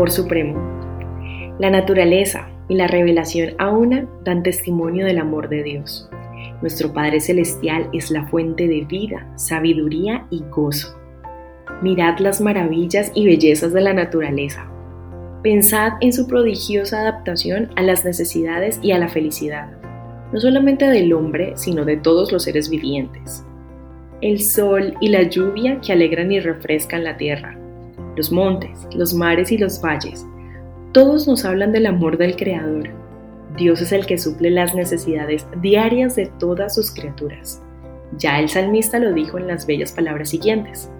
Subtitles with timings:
[0.00, 1.58] Amor supremo.
[1.58, 6.08] La naturaleza y la revelación a una dan testimonio del amor de Dios.
[6.62, 10.98] Nuestro Padre Celestial es la fuente de vida, sabiduría y gozo.
[11.82, 14.70] Mirad las maravillas y bellezas de la naturaleza.
[15.42, 19.70] Pensad en su prodigiosa adaptación a las necesidades y a la felicidad,
[20.32, 23.44] no solamente del hombre, sino de todos los seres vivientes.
[24.22, 27.59] El sol y la lluvia que alegran y refrescan la tierra,
[28.16, 30.26] los montes, los mares y los valles,
[30.92, 32.90] todos nos hablan del amor del Creador.
[33.56, 37.62] Dios es el que suple las necesidades diarias de todas sus criaturas.
[38.18, 40.90] Ya el salmista lo dijo en las bellas palabras siguientes.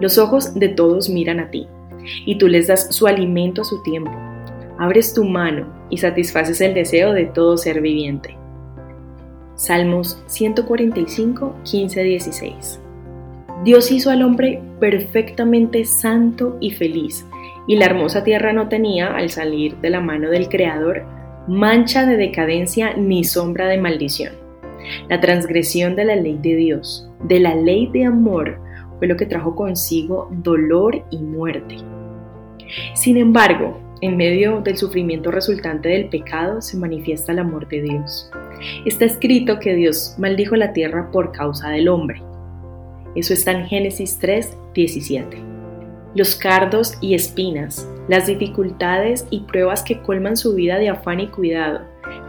[0.00, 1.68] Los ojos de todos miran a ti,
[2.26, 4.10] y tú les das su alimento a su tiempo.
[4.78, 8.36] Abres tu mano y satisfaces el deseo de todo ser viviente.
[9.54, 12.80] Salmos 145, 15, 16.
[13.64, 17.26] Dios hizo al hombre perfectamente santo y feliz,
[17.66, 21.04] y la hermosa tierra no tenía, al salir de la mano del Creador,
[21.48, 24.34] mancha de decadencia ni sombra de maldición.
[25.08, 28.60] La transgresión de la ley de Dios, de la ley de amor,
[28.98, 31.76] fue lo que trajo consigo dolor y muerte.
[32.94, 38.30] Sin embargo, en medio del sufrimiento resultante del pecado se manifiesta el amor de Dios.
[38.84, 42.22] Está escrito que Dios maldijo la tierra por causa del hombre.
[43.14, 45.38] Eso está en Génesis 3, 17.
[46.14, 51.28] Los cardos y espinas, las dificultades y pruebas que colman su vida de afán y
[51.28, 51.80] cuidado,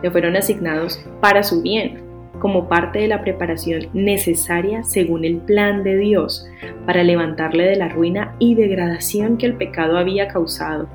[0.03, 2.01] le fueron asignados para su bien,
[2.39, 6.45] como parte de la preparación necesaria según el plan de Dios
[6.85, 10.87] para levantarle de la ruina y degradación que el pecado había causado.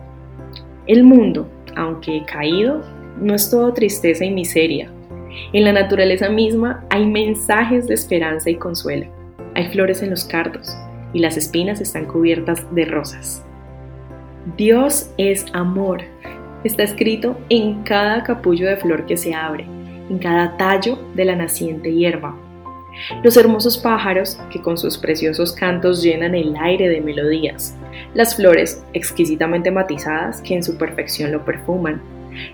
[0.86, 2.82] El mundo, aunque caído,
[3.20, 4.91] no es todo tristeza y miseria.
[5.52, 9.06] En la naturaleza misma hay mensajes de esperanza y consuelo.
[9.54, 10.76] Hay flores en los cardos
[11.12, 13.44] y las espinas están cubiertas de rosas.
[14.56, 16.03] Dios es amor.
[16.65, 19.66] Está escrito en cada capullo de flor que se abre
[20.10, 22.37] en cada tallo de la naciente hierba.
[23.22, 27.76] Los hermosos pájaros que con sus preciosos cantos llenan el aire de melodías,
[28.15, 32.00] las flores exquisitamente matizadas que en su perfección lo perfuman,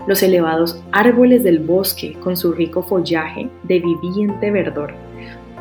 [0.07, 4.93] los elevados árboles del bosque con su rico follaje de viviente verdor,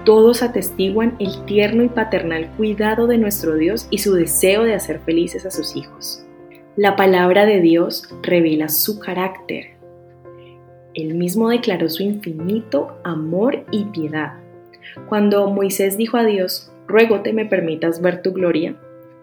[0.05, 5.01] todos atestiguan el tierno y paternal cuidado de nuestro Dios y su deseo de hacer
[5.01, 6.25] felices a sus hijos.
[6.77, 9.81] La palabra de Dios revela su carácter,
[10.95, 14.35] él mismo declaró su infinito amor y piedad.
[15.09, 18.77] Cuando Moisés dijo a Dios, ruego te me permitas ver tu gloria,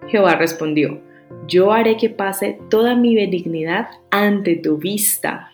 [0.07, 1.01] Jehová respondió,
[1.47, 5.51] yo haré que pase toda mi benignidad ante tu vista.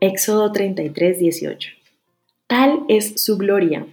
[0.00, 1.70] Éxodo 33, 18.
[2.46, 3.84] Tal es su gloria.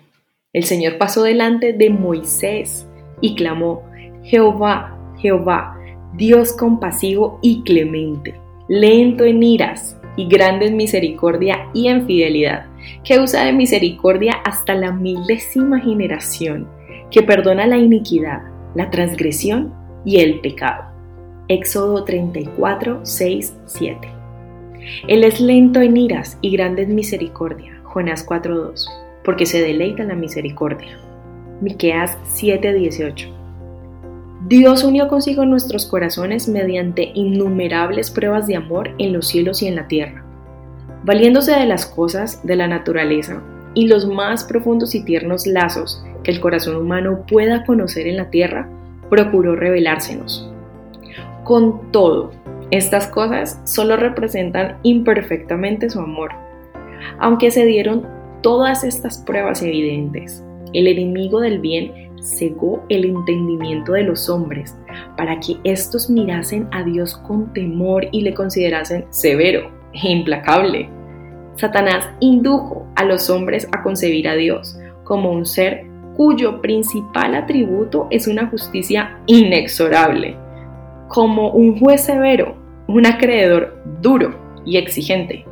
[0.56, 2.88] El Señor pasó delante de Moisés
[3.20, 3.84] y clamó,
[4.24, 5.78] Jehová, Jehová,
[6.14, 8.36] Dios compasivo y clemente,
[8.70, 12.68] lento en iras y grande en misericordia y en fidelidad,
[13.04, 16.70] que usa de misericordia hasta la milésima generación,
[17.12, 18.44] que perdona la iniquidad,
[18.76, 19.74] la transgresión
[20.06, 20.86] y el pecado.
[21.50, 24.08] Éxodo 34, 6, 7.
[25.10, 27.82] Él es lento en iras y grande en misericordia.
[27.84, 29.05] Jonás 4, 2.
[29.25, 30.97] Porque se deleita en la misericordia.
[31.59, 33.36] Miqueas 7, 18.
[34.47, 39.75] Dios unió consigo nuestros corazones mediante innumerables pruebas de amor en los cielos y en
[39.75, 40.24] la tierra,
[41.03, 43.41] valiéndose de las cosas de la naturaleza
[43.74, 48.30] y los más profundos y tiernos lazos que el corazón humano pueda conocer en la
[48.30, 48.69] tierra,
[49.09, 50.47] procuró revelársenos.
[51.44, 52.31] Con todo,
[52.69, 56.31] estas cosas solo representan imperfectamente su amor.
[57.19, 58.08] Aunque se dieron
[58.46, 64.78] todas estas pruebas evidentes, el enemigo del bien cegó el entendimiento de los hombres
[65.18, 70.88] para que éstos mirasen a Dios con temor y le considerasen severo e implacable.
[71.56, 78.06] Satanás indujo a los hombres a concebir a Dios como un ser cuyo principal atributo
[78.12, 80.38] es una justicia inexorable,
[81.08, 82.56] como un juez severo,
[82.88, 84.36] un acreedor duro
[84.68, 85.46] y exigente.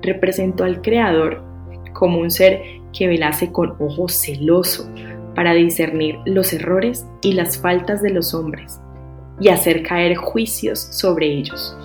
[0.00, 1.47] Representó al Creador
[1.98, 2.62] como un ser
[2.96, 4.88] que velase con ojo celoso
[5.34, 8.80] para discernir los errores y las faltas de los hombres
[9.40, 11.76] y hacer caer juicios sobre ellos.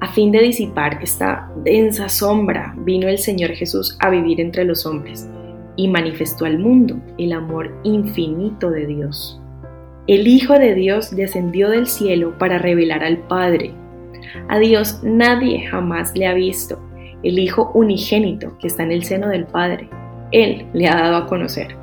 [0.00, 4.84] A fin de disipar esta densa sombra, vino el Señor Jesús a vivir entre los
[4.84, 5.28] hombres
[5.76, 9.40] y manifestó al mundo el amor infinito de Dios.
[10.08, 13.72] El Hijo de Dios descendió del cielo para revelar al Padre.
[14.48, 16.80] A Dios nadie jamás le ha visto,
[17.22, 19.88] el Hijo unigénito que está en el seno del Padre.
[20.30, 21.76] Él le ha dado a conocer.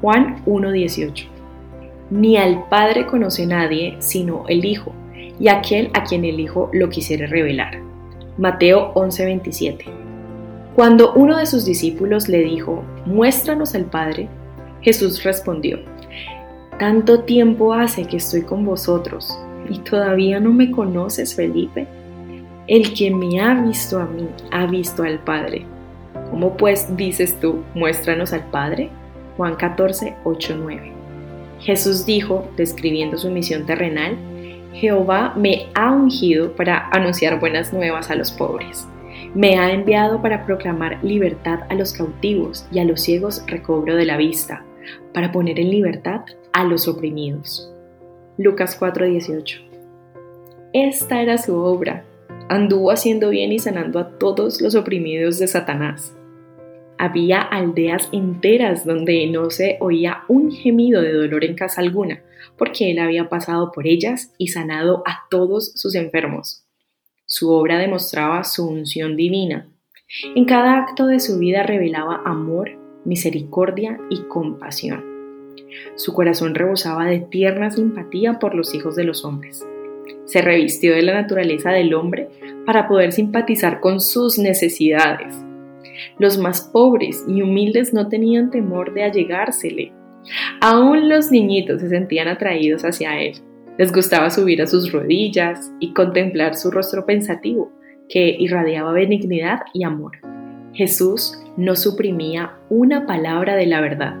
[0.00, 1.26] Juan 1.18.
[2.10, 4.92] Ni al Padre conoce nadie sino el Hijo,
[5.38, 7.78] y aquel a quien el Hijo lo quisiere revelar.
[8.36, 9.84] Mateo 11:27.
[10.74, 14.28] Cuando uno de sus discípulos le dijo, Muéstranos al Padre,
[14.80, 15.78] Jesús respondió,
[16.78, 19.38] Tanto tiempo hace que estoy con vosotros,
[19.70, 21.86] y todavía no me conoces, Felipe.
[22.66, 25.66] El que me ha visto a mí, ha visto al Padre.
[26.30, 28.88] ¿Cómo pues dices tú, muéstranos al Padre?
[29.36, 30.92] Juan 14, 8, 9.
[31.60, 34.16] Jesús dijo, describiendo su misión terrenal,
[34.72, 38.88] Jehová me ha ungido para anunciar buenas nuevas a los pobres.
[39.34, 44.06] Me ha enviado para proclamar libertad a los cautivos y a los ciegos recobro de
[44.06, 44.64] la vista,
[45.12, 46.22] para poner en libertad
[46.52, 47.70] a los oprimidos.
[48.38, 49.60] Lucas 4:18.
[50.72, 52.04] Esta era su obra.
[52.48, 56.14] Anduvo haciendo bien y sanando a todos los oprimidos de Satanás.
[56.98, 62.22] Había aldeas enteras donde no se oía un gemido de dolor en casa alguna,
[62.58, 66.64] porque él había pasado por ellas y sanado a todos sus enfermos.
[67.24, 69.68] Su obra demostraba su unción divina.
[70.36, 75.02] En cada acto de su vida revelaba amor, misericordia y compasión.
[75.96, 79.66] Su corazón rebosaba de tierna simpatía por los hijos de los hombres.
[80.24, 82.28] Se revistió de la naturaleza del hombre
[82.66, 85.44] para poder simpatizar con sus necesidades
[86.18, 89.92] los más pobres y humildes no tenían temor de allegársele.
[90.60, 93.34] Aún los niñitos se sentían atraídos hacia él.
[93.78, 97.72] Les gustaba subir a sus rodillas y contemplar su rostro pensativo,
[98.08, 100.12] que irradiaba benignidad y amor.
[100.72, 104.14] Jesús no suprimía una palabra de la verdad,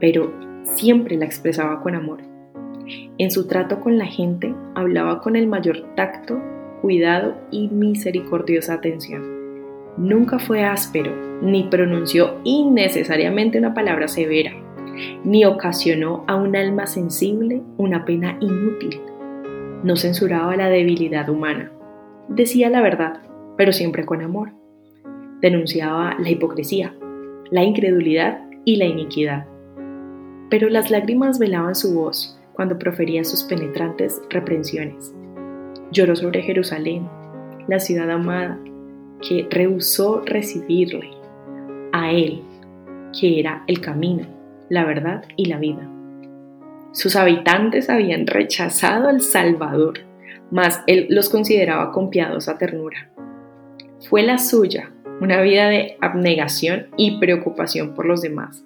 [0.00, 0.32] pero
[0.64, 2.20] siempre la expresaba con amor.
[3.18, 6.40] En su trato con la gente hablaba con el mayor tacto,
[6.82, 9.36] cuidado y misericordiosa atención.
[9.96, 11.12] Nunca fue áspero,
[11.42, 14.52] ni pronunció innecesariamente una palabra severa,
[15.24, 19.00] ni ocasionó a un alma sensible una pena inútil.
[19.82, 21.72] No censuraba la debilidad humana.
[22.28, 23.20] Decía la verdad,
[23.56, 24.52] pero siempre con amor.
[25.40, 26.94] Denunciaba la hipocresía,
[27.50, 29.46] la incredulidad y la iniquidad.
[30.50, 35.14] Pero las lágrimas velaban su voz cuando profería sus penetrantes reprensiones.
[35.92, 37.08] Lloró sobre Jerusalén,
[37.68, 38.58] la ciudad amada,
[39.20, 41.10] que rehusó recibirle
[41.92, 42.42] a Él,
[43.18, 44.26] que era el camino,
[44.68, 45.88] la verdad y la vida.
[46.92, 50.00] Sus habitantes habían rechazado al Salvador,
[50.50, 53.10] mas Él los consideraba con piadosa ternura.
[54.08, 58.64] Fue la suya una vida de abnegación y preocupación por los demás.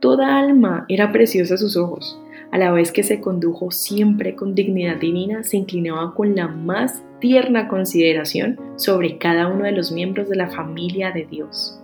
[0.00, 2.20] Toda alma era preciosa a sus ojos,
[2.56, 7.02] a la vez que se condujo siempre con dignidad divina, se inclinaba con la más
[7.20, 11.78] tierna consideración sobre cada uno de los miembros de la familia de Dios.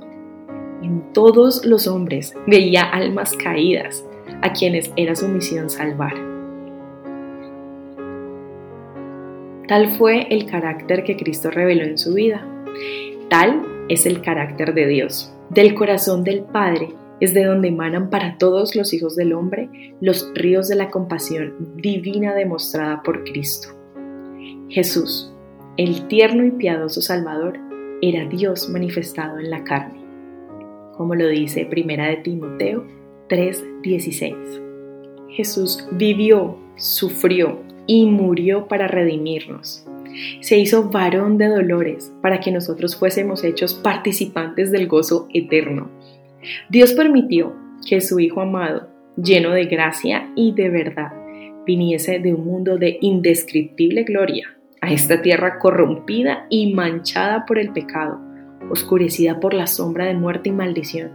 [0.83, 4.03] En todos los hombres veía almas caídas,
[4.41, 6.15] a quienes era su misión salvar.
[9.69, 12.47] Tal fue el carácter que Cristo reveló en su vida.
[13.29, 15.35] Tal es el carácter de Dios.
[15.51, 19.69] Del corazón del Padre es de donde emanan para todos los hijos del hombre
[20.01, 23.69] los ríos de la compasión divina demostrada por Cristo.
[24.69, 25.33] Jesús,
[25.77, 27.59] el tierno y piadoso Salvador,
[28.01, 30.01] era Dios manifestado en la carne,
[30.97, 32.85] como lo dice Primera de Timoteo
[33.29, 34.35] 3:16.
[35.29, 39.87] Jesús vivió, sufrió y murió para redimirnos.
[40.41, 45.89] Se hizo varón de dolores para que nosotros fuésemos hechos participantes del gozo eterno
[46.69, 47.55] Dios permitió
[47.87, 51.13] que su Hijo amado, lleno de gracia y de verdad,
[51.67, 57.73] viniese de un mundo de indescriptible gloria a esta tierra corrompida y manchada por el
[57.73, 58.21] pecado,
[58.71, 61.11] oscurecida por la sombra de muerte y maldición.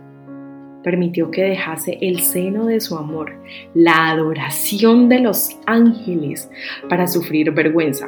[0.83, 3.33] Permitió que dejase el seno de su amor,
[3.73, 6.49] la adoración de los ángeles,
[6.87, 8.07] para sufrir vergüenza,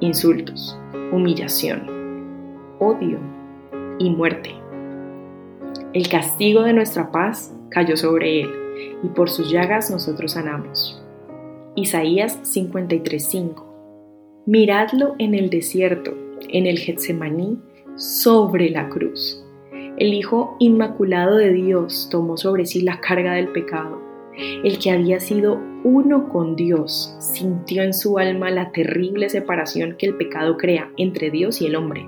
[0.00, 0.78] insultos,
[1.12, 1.82] humillación,
[2.78, 3.18] odio
[3.98, 4.54] y muerte
[5.96, 8.50] el castigo de nuestra paz cayó sobre él,
[9.02, 11.02] y por sus llagas nosotros sanamos.
[11.74, 13.64] Isaías 53:5
[14.44, 16.12] Miradlo en el desierto,
[16.50, 17.58] en el Getsemaní,
[17.96, 19.42] sobre la cruz.
[19.96, 23.98] El Hijo Inmaculado de Dios tomó sobre sí la carga del pecado.
[24.64, 30.04] El que había sido uno con Dios sintió en su alma la terrible separación que
[30.04, 32.06] el pecado crea entre Dios y el hombre.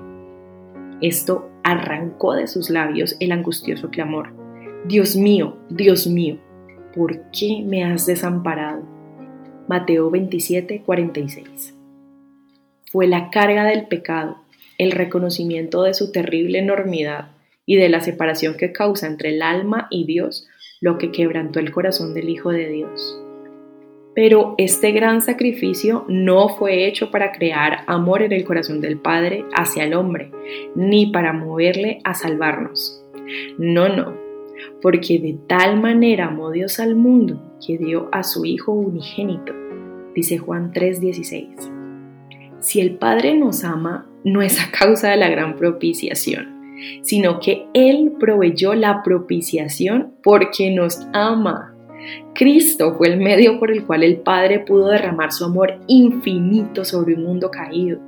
[1.01, 4.33] Esto arrancó de sus labios el angustioso clamor.
[4.85, 6.39] Dios mío, Dios mío,
[6.95, 8.83] ¿por qué me has desamparado?
[9.67, 11.75] Mateo 27, 46.
[12.91, 14.37] Fue la carga del pecado,
[14.77, 17.31] el reconocimiento de su terrible enormidad
[17.65, 20.47] y de la separación que causa entre el alma y Dios
[20.81, 23.21] lo que quebrantó el corazón del Hijo de Dios.
[24.15, 29.45] Pero este gran sacrificio no fue hecho para crear amor en el corazón del Padre
[29.53, 30.31] hacia el hombre,
[30.75, 33.03] ni para moverle a salvarnos.
[33.57, 34.17] No, no,
[34.81, 39.53] porque de tal manera amó Dios al mundo que dio a su Hijo unigénito,
[40.15, 41.71] dice Juan 3:16.
[42.59, 47.67] Si el Padre nos ama, no es a causa de la gran propiciación, sino que
[47.73, 51.75] Él proveyó la propiciación porque nos ama.
[52.33, 57.15] Cristo fue el medio por el cual el Padre pudo derramar su amor infinito sobre
[57.15, 57.99] un mundo caído.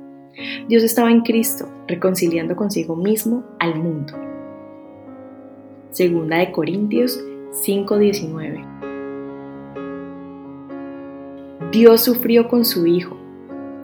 [0.68, 4.14] Dios estaba en Cristo, reconciliando consigo mismo al mundo.
[5.90, 7.22] Segunda de Corintios
[7.52, 8.64] 5:19.
[11.70, 13.16] Dios sufrió con su Hijo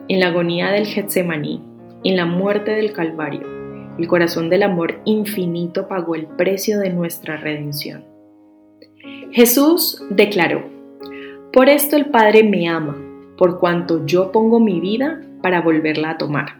[0.08, 1.62] en la agonía del Getsemaní,
[2.04, 3.42] en la muerte del Calvario.
[3.98, 8.07] El corazón del amor infinito pagó el precio de nuestra redención.
[9.30, 10.64] Jesús declaró,
[11.52, 12.96] Por esto el Padre me ama,
[13.36, 16.56] por cuanto yo pongo mi vida para volverla a tomar.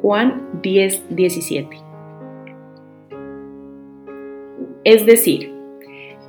[0.00, 1.68] Juan 10, 17.
[4.84, 5.52] Es decir,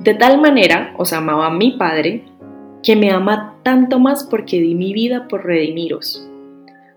[0.00, 2.24] de tal manera os amaba mi Padre,
[2.82, 6.28] que me ama tanto más porque di mi vida por redimiros,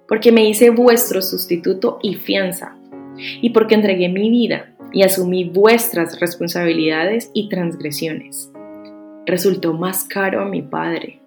[0.08, 2.76] porque me hice vuestro sustituto y fianza,
[3.42, 8.52] y porque entregué mi vida y asumí vuestras responsabilidades y transgresiones.
[9.26, 11.20] Resultó más caro a mi Padre.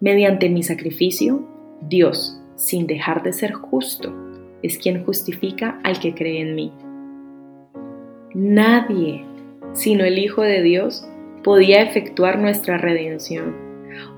[0.00, 1.46] Mediante mi sacrificio,
[1.80, 4.14] Dios, sin dejar de ser justo,
[4.62, 6.72] es quien justifica al que cree en mí.
[8.34, 9.24] Nadie
[9.76, 11.06] sino el Hijo de Dios,
[11.44, 13.54] podía efectuar nuestra redención,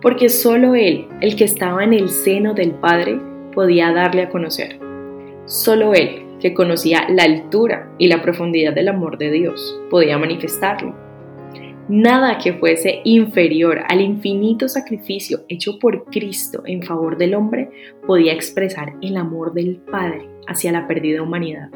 [0.00, 3.20] porque solo Él, el que estaba en el seno del Padre,
[3.54, 4.78] podía darle a conocer.
[5.46, 10.94] Solo Él, que conocía la altura y la profundidad del amor de Dios, podía manifestarlo.
[11.88, 17.70] Nada que fuese inferior al infinito sacrificio hecho por Cristo en favor del hombre
[18.06, 21.70] podía expresar el amor del Padre hacia la perdida humanidad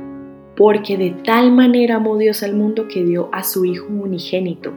[0.56, 4.72] porque de tal manera amó Dios al mundo que dio a su Hijo unigénito.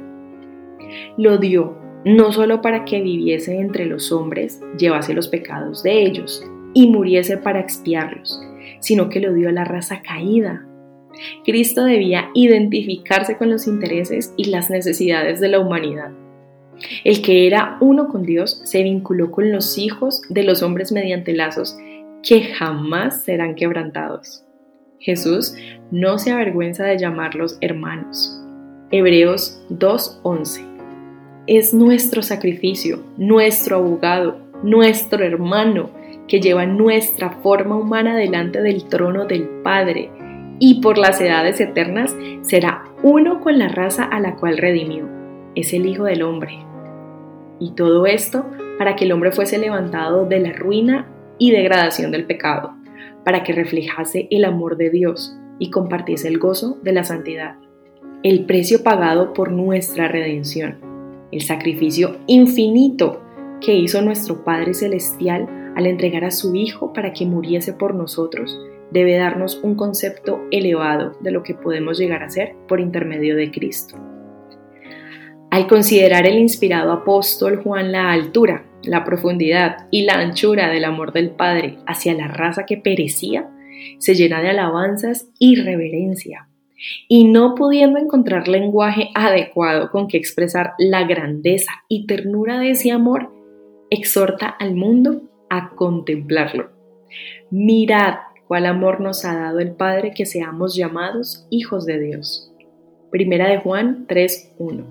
[1.18, 6.44] Lo dio no solo para que viviese entre los hombres, llevase los pecados de ellos
[6.76, 8.40] y muriese para expiarlos,
[8.80, 10.68] sino que lo dio a la raza caída.
[11.44, 16.12] Cristo debía identificarse con los intereses y las necesidades de la humanidad.
[17.04, 21.34] El que era uno con Dios se vinculó con los hijos de los hombres mediante
[21.34, 21.78] lazos
[22.22, 24.44] que jamás serán quebrantados.
[25.00, 25.56] Jesús
[25.92, 28.42] no se avergüenza de llamarlos hermanos.
[28.92, 30.66] Hebreos 2.11.
[31.48, 35.92] Es nuestro sacrificio, nuestro abogado, nuestro hermano,
[36.28, 40.12] que lleva nuestra forma humana delante del trono del Padre
[40.60, 45.08] y por las edades eternas será uno con la raza a la cual redimió.
[45.54, 46.60] Es el Hijo del Hombre.
[47.60, 48.46] Y todo esto
[48.78, 52.74] para que el hombre fuese levantado de la ruina y degradación del pecado
[53.24, 57.56] para que reflejase el amor de Dios y compartiese el gozo de la santidad.
[58.24, 60.78] El precio pagado por nuestra redención,
[61.32, 63.22] el sacrificio infinito
[63.62, 68.60] que hizo nuestro Padre Celestial al entregar a su Hijo para que muriese por nosotros,
[68.92, 73.52] debe darnos un concepto elevado de lo que podemos llegar a ser por intermedio de
[73.52, 73.98] Cristo.
[75.52, 81.14] Al considerar el inspirado apóstol Juan la altura, la profundidad y la anchura del amor
[81.14, 83.50] del Padre hacia la raza que perecía,
[84.00, 86.48] se llena de alabanzas y reverencia.
[87.08, 92.92] Y no pudiendo encontrar lenguaje adecuado con que expresar la grandeza y ternura de ese
[92.92, 93.32] amor,
[93.90, 96.70] exhorta al mundo a contemplarlo.
[97.50, 98.16] Mirad
[98.48, 102.52] cuál amor nos ha dado el Padre que seamos llamados hijos de Dios.
[103.12, 104.84] Primera de Juan 3.1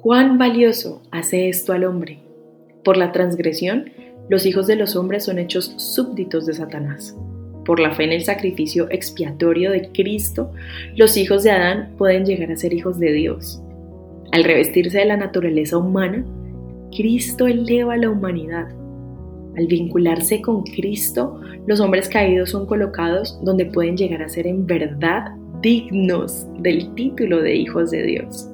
[0.00, 2.20] ¿Cuán valioso hace esto al hombre?
[2.84, 3.90] Por la transgresión,
[4.30, 7.14] los hijos de los hombres son hechos súbditos de Satanás.
[7.66, 10.52] Por la fe en el sacrificio expiatorio de Cristo,
[10.96, 13.60] los hijos de Adán pueden llegar a ser hijos de Dios.
[14.32, 16.24] Al revestirse de la naturaleza humana,
[16.96, 18.68] Cristo eleva a la humanidad.
[19.56, 24.66] Al vincularse con Cristo, los hombres caídos son colocados donde pueden llegar a ser en
[24.66, 28.48] verdad dignos del título de hijos de Dios.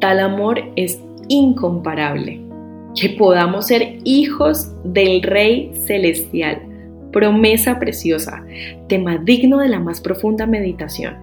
[0.00, 2.40] Tal amor es incomparable.
[2.94, 6.60] Que podamos ser hijos del Rey Celestial.
[7.10, 8.44] Promesa preciosa,
[8.88, 11.16] tema digno de la más profunda meditación.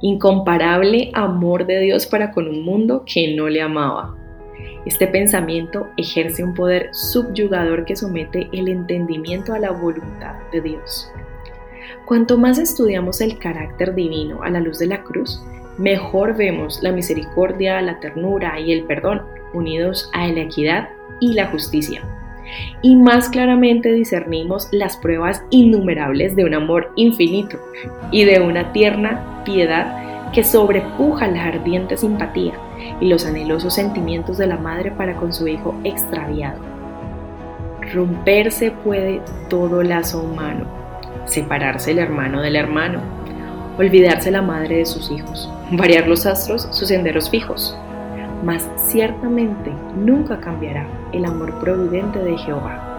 [0.00, 4.14] Incomparable amor de Dios para con un mundo que no le amaba.
[4.86, 11.10] Este pensamiento ejerce un poder subyugador que somete el entendimiento a la voluntad de Dios.
[12.04, 15.42] Cuanto más estudiamos el carácter divino a la luz de la cruz,
[15.76, 20.88] mejor vemos la misericordia, la ternura y el perdón unidos a la equidad
[21.20, 22.02] y la justicia.
[22.80, 27.58] Y más claramente discernimos las pruebas innumerables de un amor infinito
[28.12, 32.54] y de una tierna piedad que sobrepuja la ardiente simpatía
[33.00, 36.58] y los anhelosos sentimientos de la madre para con su hijo extraviado.
[37.92, 40.66] Romperse puede todo lazo humano,
[41.24, 43.00] separarse el hermano del hermano,
[43.78, 47.76] olvidarse la madre de sus hijos, variar los astros sus senderos fijos,
[48.44, 52.95] mas ciertamente nunca cambiará el amor providente de Jehová